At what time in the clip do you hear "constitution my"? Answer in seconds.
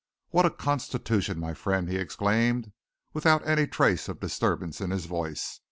0.49-1.53